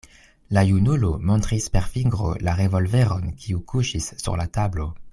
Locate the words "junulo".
0.69-1.11